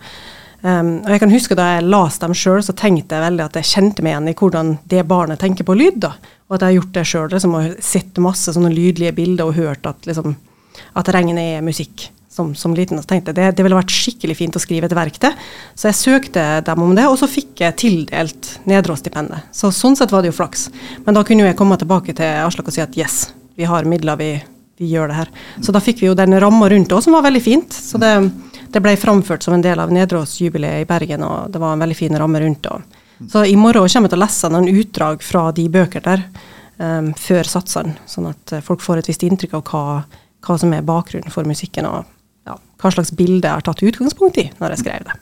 Um, 0.64 1.04
og 1.04 1.10
jeg 1.12 1.20
kan 1.20 1.30
huske 1.30 1.54
Da 1.54 1.64
jeg 1.76 1.84
leste 1.84 2.26
dem 2.26 2.34
sjøl, 2.34 2.62
tenkte 2.62 3.14
jeg 3.14 3.22
veldig 3.22 3.44
at 3.44 3.56
jeg 3.60 3.68
kjente 3.70 4.02
meg 4.02 4.14
igjen 4.14 4.28
i 4.28 4.34
hvordan 4.34 4.78
det 4.88 5.06
barnet 5.06 5.38
tenker 5.38 5.64
på 5.64 5.76
lyd. 5.76 6.00
da. 6.00 6.16
Og 6.48 6.56
at 6.56 6.62
jeg 6.62 6.66
har 6.66 6.78
gjort 6.80 6.92
det 6.96 7.06
sjøl. 7.06 7.28
Liksom, 7.30 7.54
og 7.54 7.76
sett 7.78 8.18
masse 8.18 8.52
sånne 8.56 8.72
lydlige 8.72 9.12
bilder 9.12 9.44
og 9.44 9.54
hørt 9.54 9.86
at, 9.86 10.06
liksom, 10.06 10.34
at 10.96 11.08
regnet 11.14 11.38
er 11.38 11.62
musikk 11.62 12.08
som, 12.36 12.54
som 12.54 12.74
liten. 12.76 12.98
Og 13.00 13.06
tenkte 13.08 13.34
det, 13.36 13.50
det 13.56 13.64
ville 13.64 13.78
vært 13.78 13.92
skikkelig 13.92 14.36
fint 14.38 14.56
å 14.58 14.62
skrive 14.62 14.90
et 14.90 14.96
verk 14.96 15.16
til. 15.22 15.34
Så 15.74 15.90
jeg 15.90 16.00
søkte 16.00 16.44
dem 16.66 16.82
om 16.84 16.92
det, 16.96 17.06
og 17.08 17.18
så 17.20 17.28
fikk 17.30 17.64
jeg 17.64 17.78
tildelt 17.80 18.50
Nedråstipendet. 18.68 19.48
Så 19.56 19.72
sånn 19.74 19.96
sett 19.98 20.12
var 20.12 20.24
det 20.24 20.32
jo 20.32 20.38
flaks. 20.38 20.68
Men 21.06 21.16
da 21.16 21.24
kunne 21.26 21.48
jeg 21.48 21.58
komme 21.58 21.78
tilbake 21.80 22.16
til 22.16 22.44
Aslak 22.44 22.68
og 22.68 22.76
si 22.76 22.84
at 22.84 22.98
yes, 22.98 23.30
vi 23.56 23.68
har 23.68 23.88
midler, 23.88 24.18
vi, 24.20 24.34
vi 24.80 24.90
gjør 24.92 25.12
det 25.12 25.20
her. 25.22 25.32
Så 25.64 25.72
da 25.74 25.82
fikk 25.82 26.02
vi 26.02 26.10
jo 26.10 26.18
den 26.18 26.36
ramma 26.42 26.68
rundt 26.72 26.90
det 26.90 26.98
òg, 26.98 27.06
som 27.06 27.16
var 27.16 27.24
veldig 27.26 27.42
fint. 27.44 27.72
Så 27.72 28.00
det, 28.02 28.12
det, 28.68 28.82
ble 28.84 28.96
framført 29.00 29.46
som 29.46 29.56
en 29.56 29.64
del 29.64 29.80
av 29.80 29.94
Nedråsjubileet 29.94 30.84
i 30.84 30.88
Bergen, 30.88 31.24
og 31.24 31.54
det 31.54 31.62
var 31.62 31.74
en 31.74 31.86
veldig 31.86 31.98
fin 31.98 32.20
ramme 32.20 32.42
rundt 32.44 32.68
det. 32.68 33.02
Så 33.32 33.46
i 33.48 33.56
morgen 33.56 33.88
kommer 33.88 34.10
jeg 34.10 34.12
til 34.12 34.20
å 34.20 34.26
lese 34.26 34.52
noen 34.52 34.68
utdrag 34.68 35.22
fra 35.24 35.46
de 35.56 35.64
bøker 35.72 36.04
der 36.04 36.26
um, 36.76 37.14
før 37.16 37.48
satsene, 37.48 37.96
sånn 38.04 38.28
at 38.28 38.58
folk 38.66 38.84
får 38.84 39.00
et 39.00 39.08
visst 39.08 39.24
inntrykk 39.24 39.56
av 39.56 39.70
hva, 39.70 39.84
hva 40.44 40.58
som 40.60 40.74
er 40.76 40.84
bakgrunnen 40.84 41.32
for 41.32 41.48
musikken. 41.48 41.88
og 41.88 42.04
ja, 42.46 42.58
hva 42.82 42.92
slags 42.94 43.12
bilde 43.16 43.46
jeg 43.46 43.52
har 43.52 43.64
tatt 43.66 43.84
utgangspunkt 43.86 44.38
i 44.42 44.48
når 44.60 44.76
jeg 44.76 44.84
skrev 44.84 45.08
det. 45.08 45.18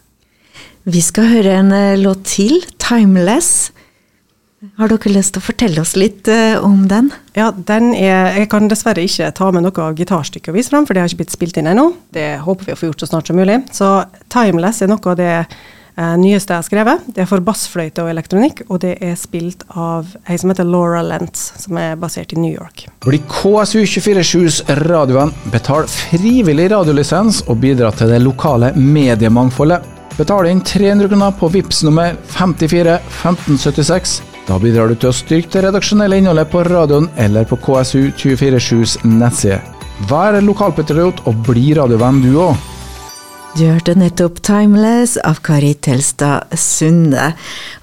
Vi 0.85 1.00
skal 1.00 1.31
høre 1.31 1.57
en 1.62 1.73
uh, 1.73 1.97
låt 1.97 2.26
til, 2.28 2.61
'Timeless'. 2.76 3.73
Har 4.81 4.88
dere 4.88 5.12
lyst 5.12 5.35
til 5.35 5.43
å 5.43 5.45
fortelle 5.45 5.81
oss 5.81 5.93
litt 5.97 6.28
uh, 6.28 6.57
om 6.64 6.87
den? 6.88 7.11
Ja, 7.37 7.50
den 7.52 7.93
er, 7.97 8.33
Jeg 8.38 8.49
kan 8.52 8.69
dessverre 8.69 9.04
ikke 9.04 9.31
ta 9.37 9.50
med 9.52 9.64
noe 9.64 9.93
gitarstykke 9.97 10.52
å 10.52 10.57
vise 10.57 10.73
fram, 10.73 10.87
for 10.87 10.97
det 10.97 11.04
har 11.04 11.09
ikke 11.09 11.25
blitt 11.25 11.37
spilt 11.37 11.61
inn 11.61 11.69
ennå. 11.69 11.90
Det 12.12 12.40
håper 12.45 12.69
vi 12.69 12.76
å 12.76 12.78
få 12.81 12.88
gjort 12.90 13.04
så 13.04 13.11
snart 13.12 13.28
som 13.28 13.37
mulig. 13.40 13.61
Så 13.73 14.04
'Timeless' 14.28 14.83
er 14.85 14.93
noe 14.93 15.12
av 15.12 15.16
det 15.21 15.35
uh, 15.99 16.15
nyeste 16.21 16.55
jeg 16.55 16.63
har 16.63 16.67
skrevet. 16.67 17.07
Det 17.15 17.25
er 17.25 17.31
for 17.31 17.45
bassfløyte 17.45 18.05
og 18.05 18.11
elektronikk, 18.13 18.65
og 18.69 18.83
det 18.85 18.97
er 19.05 19.17
spilt 19.21 19.65
av 19.71 20.13
ei 20.29 20.39
som 20.41 20.53
heter 20.53 20.69
Laura 20.69 21.03
Lentz, 21.07 21.51
som 21.63 21.79
er 21.81 21.97
basert 22.01 22.35
i 22.35 22.41
New 22.41 22.53
York. 22.53 22.87
Bli 23.07 23.23
KSU247s 23.31 24.63
radiovenn, 24.85 25.35
betal 25.53 25.89
frivillig 25.91 26.71
radiolisens 26.73 27.43
og 27.49 27.61
bidra 27.65 27.93
til 27.95 28.15
det 28.15 28.23
lokale 28.25 28.73
mediemangfoldet. 28.77 29.91
Betal 30.15 30.47
inn 30.47 30.61
300 30.63 31.11
kroner 31.11 31.35
på 31.35 31.49
VIPS 31.51 31.83
nummer 31.89 32.15
54 32.37 32.99
1576. 33.01 34.21
Da 34.47 34.59
bidrar 34.61 34.93
du 34.93 34.95
til 34.95 35.11
å 35.11 35.17
styrke 35.17 35.51
det 35.57 35.65
redaksjonelle 35.65 36.21
innholdet 36.21 36.51
på 36.53 36.63
radioen 36.69 37.09
eller 37.19 37.49
på 37.49 37.59
KSU247s 37.65 39.01
nettside. 39.09 39.63
Vær 40.11 40.37
lokalpatriot 40.43 41.25
og 41.31 41.43
bli 41.49 41.73
radiovenn 41.79 42.23
du 42.23 42.35
òg. 42.45 42.74
Du 43.54 43.62
hørte 43.68 43.92
nettopp 43.94 44.40
'Timeless' 44.42 45.14
av 45.23 45.37
Kari 45.46 45.76
Telstad 45.78 46.50
Sunde. 46.58 47.28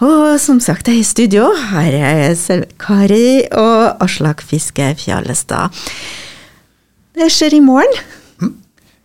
Og 0.03 0.35
som 0.43 0.57
sagt, 0.59 0.89
jeg 0.89 0.97
er 0.97 0.99
i 0.99 1.05
studio. 1.07 1.45
Her 1.69 1.95
er 1.95 2.33
selv 2.35 2.65
Kari 2.75 3.47
og 3.55 4.03
Aslak 4.03 4.43
Fiske 4.43 4.89
Fjallestad. 4.99 5.71
Det 7.15 7.29
skjer 7.31 7.55
i 7.55 7.63
morgen. 7.63 8.03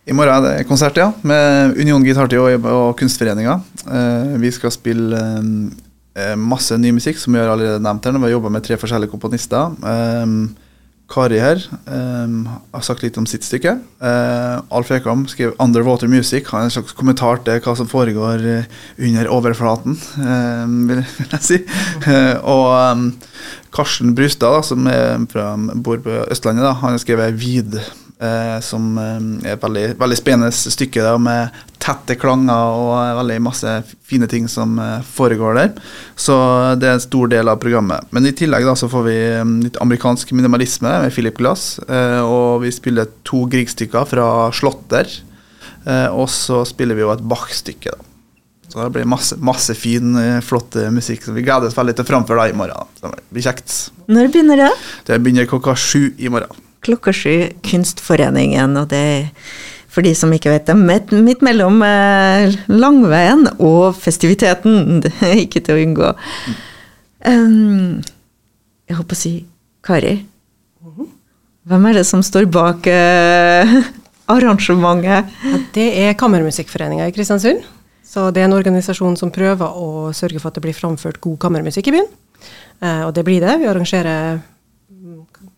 I 0.07 0.11
morgen 0.11 0.33
er 0.35 0.43
det 0.43 0.67
konsert, 0.67 0.99
ja. 0.99 1.13
Med 1.23 1.79
Union 1.79 2.03
Gitartrio 2.03 2.43
og 2.51 2.97
Kunstforeninga. 2.99 3.61
Eh, 3.87 4.35
vi 4.43 4.51
skal 4.51 4.75
spille 4.75 5.23
eh, 6.19 6.35
masse 6.35 6.75
ny 6.75 6.91
musikk, 6.91 7.15
som 7.15 7.31
vi 7.31 7.39
har 7.39 7.47
allerede 7.47 7.79
nevnt 7.79 8.03
her. 8.03 8.19
Vi 8.19 8.27
har 8.27 8.35
jobba 8.35 8.51
med 8.51 8.67
tre 8.67 8.75
forskjellige 8.75 9.15
komponister. 9.15 9.71
Eh, 9.87 10.66
Kari 11.07 11.37
her 11.39 11.61
um, 11.87 12.41
har 12.73 12.83
sagt 12.83 13.03
litt 13.05 13.17
om 13.19 13.25
sitt 13.29 13.45
stykke. 13.47 13.77
Uh, 14.03 14.59
Alf 14.75 14.91
Ekam 14.91 15.23
skrev 15.31 15.53
'Underwater 15.55 16.09
Music'. 16.11 16.49
Har 16.51 16.65
en 16.65 16.73
slags 16.73 16.91
kommentar 16.91 17.39
til 17.45 17.61
hva 17.63 17.75
som 17.79 17.87
foregår 17.87 18.43
uh, 18.43 18.63
under 18.99 19.29
overflaten, 19.31 19.95
um, 20.19 20.75
vil, 20.89 21.05
jeg 21.31 21.41
si. 21.41 21.61
og 22.43 22.67
um, 22.91 23.13
Karsten 23.71 24.15
Brustad, 24.15 24.51
da, 24.51 24.61
som 24.65 24.87
er 24.91 25.23
fra, 25.31 25.53
bor 25.75 26.03
på 26.03 26.25
Østlandet, 26.27 26.65
da, 26.65 26.75
han 26.81 26.97
har 26.97 27.03
skrevet 27.03 27.39
'Vid'. 27.39 27.79
Som 28.65 28.97
er 28.97 29.53
et 29.53 29.61
veldig, 29.61 29.85
veldig 29.99 30.17
spennende 30.17 30.49
stykke 30.49 31.03
der, 31.05 31.19
med 31.21 31.59
tette 31.77 32.17
klanger 32.19 32.79
og 32.81 33.19
veldig 33.19 33.37
masse 33.45 33.75
fine 34.09 34.25
ting 34.31 34.47
som 34.49 34.73
foregår 35.13 35.59
der. 35.59 35.69
Så 36.17 36.33
det 36.81 36.89
er 36.89 36.97
en 36.97 37.03
stor 37.05 37.29
del 37.31 37.51
av 37.51 37.61
programmet. 37.61 38.09
Men 38.09 38.25
i 38.25 38.33
tillegg 38.33 38.65
da 38.65 38.73
så 38.79 38.89
får 38.89 39.05
vi 39.05 39.15
litt 39.67 39.77
amerikansk 39.83 40.33
minimalisme 40.33 40.89
med 41.05 41.13
Philip 41.13 41.37
Glass. 41.37 41.77
Og 42.25 42.65
vi 42.65 42.73
spiller 42.73 43.13
to 43.27 43.45
Grieg-stykker 43.53 44.09
fra 44.09 44.27
Slåtter. 44.49 45.13
Og 46.17 46.25
så 46.33 46.65
spiller 46.67 46.97
vi 46.97 47.05
jo 47.05 47.13
et 47.13 47.23
Bach-stykke, 47.23 47.93
da. 47.93 48.03
Så 48.67 48.81
det 48.81 48.97
blir 48.97 49.05
masse, 49.07 49.37
masse 49.39 49.71
fin, 49.79 50.17
flott 50.43 50.75
musikk 50.91 51.23
som 51.23 51.37
vi 51.37 51.45
gleder 51.45 51.69
oss 51.69 51.77
veldig 51.77 51.93
til 51.95 52.03
å 52.03 52.09
framføre 52.09 52.41
da 52.41 52.51
i 52.51 52.57
morgen. 52.57 52.89
Så 52.99 53.13
det 53.13 53.23
blir 53.31 53.45
kjekt. 53.45 53.75
Når 54.11 54.27
begynner 54.33 54.59
det? 54.59 54.71
Det 55.07 55.21
begynner 55.23 55.47
klokka 55.47 55.71
sju 55.79 56.09
i 56.19 56.27
morgen. 56.33 56.51
Klokka 56.87 57.11
sju, 57.11 57.49
Kunstforeningen, 57.67 58.77
og 58.79 58.87
det 58.93 59.01
er 59.07 59.25
for 59.97 60.05
de 60.05 60.13
som 60.13 60.29
ikke 60.29 60.51
vet 60.53 60.67
det, 60.69 60.75
midt 60.77 61.41
mellom 61.41 61.81
eh, 61.81 62.53
Langveien 62.69 63.47
og 63.57 63.95
festiviteten. 63.97 64.99
Det 65.03 65.13
er 65.25 65.39
ikke 65.41 65.63
til 65.65 65.73
å 65.73 65.81
unngå. 65.81 66.11
Um, 67.25 68.03
jeg 68.85 68.97
håper 68.99 69.17
å 69.17 69.19
si 69.19 69.31
Kari. 69.81 70.19
Hvem 71.67 71.87
er 71.89 71.97
det 71.97 72.03
som 72.07 72.21
står 72.23 72.45
bak 72.53 72.85
uh, 72.85 73.73
arrangementet? 74.35 75.33
Det 75.75 75.87
er 76.05 76.15
Kammermusikkforeninga 76.19 77.09
i 77.09 77.15
Kristiansund. 77.15 77.65
Så 78.07 78.29
det 78.31 78.43
er 78.43 78.47
en 78.51 78.55
organisasjon 78.55 79.17
som 79.19 79.33
prøver 79.33 79.81
å 79.81 80.13
sørge 80.15 80.39
for 80.39 80.51
at 80.51 80.59
det 80.59 80.63
blir 80.63 80.77
framført 80.77 81.19
god 81.25 81.41
kammermusikk 81.41 81.89
i 81.89 81.97
byen. 81.97 82.07
Uh, 82.85 83.09
og 83.09 83.17
det 83.17 83.25
blir 83.25 83.41
det. 83.41 83.57
Vi 83.63 83.67
arrangerer 83.67 84.37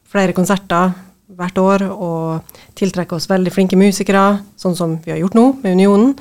flere 0.09 0.33
konserter 0.33 0.95
hvert 1.37 1.59
år 1.61 1.83
og 1.93 2.55
tiltrekke 2.79 3.13
oss 3.13 3.27
veldig 3.29 3.51
flinke 3.53 3.77
musikere, 3.77 4.39
sånn 4.57 4.77
som 4.77 4.95
vi 5.03 5.13
har 5.13 5.19
gjort 5.21 5.37
nå 5.37 5.45
med 5.61 5.75
Unionen. 5.77 6.15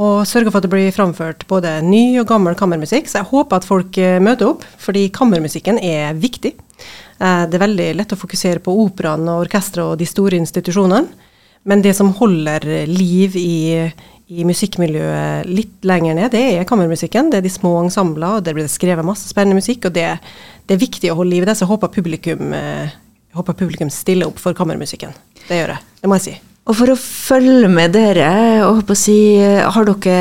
Og 0.00 0.24
sørge 0.28 0.48
for 0.48 0.60
at 0.60 0.66
det 0.66 0.72
blir 0.72 0.94
framført 0.94 1.44
både 1.50 1.76
ny 1.84 2.16
og 2.22 2.28
gammel 2.30 2.56
kammermusikk. 2.58 3.10
Så 3.10 3.20
jeg 3.20 3.30
håper 3.32 3.60
at 3.60 3.68
folk 3.68 4.00
møter 4.24 4.54
opp, 4.54 4.64
fordi 4.80 5.10
kammermusikken 5.14 5.82
er 5.84 6.16
viktig. 6.16 6.54
Det 7.20 7.58
er 7.58 7.62
veldig 7.62 7.90
lett 8.00 8.16
å 8.16 8.18
fokusere 8.18 8.64
på 8.64 8.74
operaen 8.86 9.28
og 9.28 9.44
orkesteret 9.44 9.84
og 9.84 10.00
de 10.00 10.08
store 10.08 10.40
institusjonene. 10.40 11.30
Men 11.68 11.84
det 11.84 11.94
som 11.96 12.10
holder 12.16 12.64
liv 12.88 13.36
i, 13.40 13.84
i 14.28 14.44
musikkmiljøet 14.44 15.48
litt 15.48 15.86
lenger 15.86 16.18
ned, 16.18 16.32
det 16.34 16.42
er 16.58 16.66
kammermusikken. 16.68 17.30
Det 17.32 17.40
er 17.40 17.46
de 17.46 17.52
små 17.52 17.76
ensembler, 17.84 18.40
og 18.40 18.44
det 18.44 18.56
blir 18.56 18.68
skrevet 18.68 19.06
masse 19.06 19.28
spennende 19.28 19.60
musikk. 19.60 19.88
Og 19.88 19.96
det, 19.96 20.10
det 20.64 20.76
er 20.76 20.84
viktig 20.88 21.12
å 21.12 21.20
holde 21.20 21.36
liv 21.36 21.46
i 21.46 21.48
det, 21.48 21.56
så 21.56 21.64
jeg 21.64 21.74
håper 21.76 21.96
publikum 22.00 22.52
jeg 23.34 23.40
håper 23.40 23.56
publikum 23.58 23.88
stiller 23.90 24.28
opp 24.30 24.36
for 24.38 24.54
kammermusikken. 24.54 25.10
Det 25.48 25.56
gjør 25.58 25.72
jeg. 25.74 25.82
Det 25.98 26.10
må 26.10 26.20
jeg 26.20 26.24
si. 26.28 26.34
Og 26.70 26.76
for 26.78 26.92
å 26.92 26.94
følge 26.96 27.66
med 27.68 27.92
dere, 27.92 28.28
si, 28.96 29.16
har 29.42 29.88
dere 29.88 30.20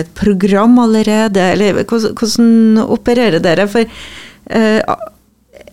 et 0.00 0.08
program 0.16 0.80
allerede? 0.82 1.52
Eller 1.52 1.84
hvordan 1.84 2.80
opererer 2.80 3.44
dere? 3.44 3.68
For 3.68 3.84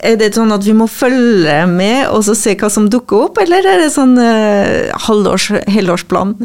er 0.03 0.19
det 0.19 0.33
sånn 0.35 0.51
at 0.51 0.67
vi 0.67 0.75
må 0.75 0.89
følge 0.91 1.55
med 1.71 2.11
og 2.11 2.27
så 2.27 2.35
se 2.35 2.57
hva 2.59 2.67
som 2.69 2.91
dukker 2.91 3.29
opp, 3.29 3.39
eller 3.41 3.63
er 3.63 3.85
det 3.85 3.89
sånn 3.95 4.19
halvårs, 5.07 5.49
helårsplan? 5.71 6.35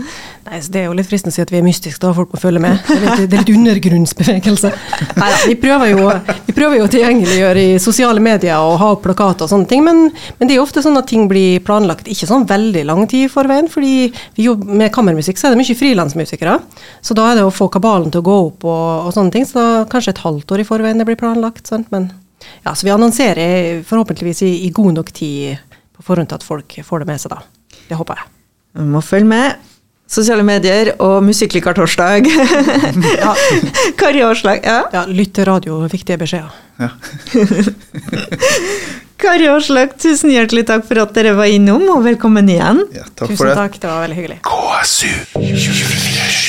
Nei, 0.48 0.60
så 0.64 0.72
Det 0.72 0.80
er 0.80 0.86
jo 0.86 0.94
litt 0.96 1.08
fristende 1.08 1.32
å 1.32 1.36
si 1.36 1.42
at 1.44 1.50
vi 1.52 1.58
er 1.58 1.64
mystiske, 1.66 2.00
da 2.00 2.14
folk 2.16 2.30
må 2.32 2.38
følge 2.40 2.60
med. 2.62 2.78
Det 2.86 2.94
er 2.96 3.02
litt, 3.04 3.30
det 3.30 3.40
litt 3.42 3.50
undergrunnsbevegelse. 3.52 4.70
Nei, 5.18 5.28
vi 5.50 5.56
prøver 5.60 5.90
jo 5.92 6.06
vi 6.46 6.54
prøver 6.56 6.78
jo 6.78 6.86
å 6.86 6.92
tilgjengeliggjøre 6.92 7.64
i 7.74 7.74
sosiale 7.82 8.22
medier 8.24 8.56
og 8.64 8.78
ha 8.80 8.92
opp 8.94 9.02
plakater 9.04 9.44
og 9.44 9.52
sånne 9.52 9.68
ting, 9.68 9.84
men, 9.84 10.06
men, 10.38 10.48
det 10.48 10.54
er 10.54 10.60
jo 10.60 10.64
ofte 10.64 10.82
sånn 10.84 10.96
at 11.00 11.08
ting 11.10 11.26
blir 11.28 11.60
planlagt 11.66 12.08
ikke 12.08 12.30
sånn 12.30 12.46
veldig 12.48 12.86
lang 12.88 13.04
tid 13.10 13.26
i 13.26 13.32
forveien, 13.32 13.68
fordi 13.72 14.08
vi 14.38 14.46
jobber 14.46 14.80
med 14.80 14.92
kammermusikk 14.94 15.40
så 15.40 15.50
er 15.50 15.54
det 15.54 15.60
mye 15.60 15.78
frilansmusikere. 15.82 16.56
Så 17.04 17.16
da 17.18 17.28
er 17.28 17.40
det 17.40 17.44
å 17.46 17.52
få 17.54 17.68
kabalen 17.72 18.08
til 18.14 18.22
å 18.22 18.28
gå 18.30 18.38
opp 18.46 18.64
og, 18.68 18.86
og 19.10 19.12
sånne 19.16 19.34
ting, 19.34 19.46
så 19.48 19.60
da 19.60 19.68
kanskje 19.92 20.16
et 20.16 20.24
halvt 20.24 20.56
år 20.56 20.64
i 20.64 20.68
forveien 20.68 21.02
det 21.02 21.08
blir 21.08 21.20
planlagt. 21.20 21.68
Sant? 21.68 21.92
Men 21.94 22.08
ja, 22.64 22.72
så 22.72 22.86
vi 22.86 22.94
annonserer 22.94 23.82
forhåpentligvis 23.86 24.42
i, 24.48 24.52
i 24.66 24.72
god 24.74 25.02
nok 25.02 25.12
tid 25.12 25.60
på 25.98 26.06
forhånd 26.06 26.32
til 26.32 26.40
at 26.40 26.46
folk 26.46 26.80
får 26.86 27.04
det 27.04 27.12
med 27.12 27.20
seg 27.20 27.34
da. 27.34 27.42
Det 27.88 27.98
håper 27.98 28.22
jeg. 28.22 28.32
Vi 28.78 28.86
må 28.88 29.02
følge 29.04 29.28
med. 29.28 29.67
Sosiale 30.08 30.44
medier 30.46 30.94
og 31.04 31.20
Musikklikar 31.26 31.76
torsdag. 31.76 32.24
ja. 33.22 33.34
Kari 34.00 34.22
Aarslag. 34.24 34.64
Ja. 34.64 34.80
ja 34.92 35.04
Lytteradio, 35.04 35.82
viktige 35.92 36.16
beskjeder. 36.22 36.54
Ja. 36.80 36.90
Kari 39.20 39.48
Aarslag, 39.50 39.96
tusen 40.00 40.32
hjertelig 40.32 40.64
takk 40.70 40.86
for 40.88 41.02
at 41.02 41.12
dere 41.16 41.34
var 41.36 41.50
innom, 41.52 41.84
og 41.92 42.04
velkommen 42.06 42.48
igjen. 42.48 42.84
Ja, 42.96 43.04
takk 43.12 43.34
tusen 43.34 43.42
for 43.42 43.50
det. 43.50 43.56
takk, 43.60 43.80
det 43.82 43.90
var 43.90 44.06
veldig 44.06 44.20
hyggelig. 44.22 44.38
KSU 44.48 45.10
24 45.36 46.47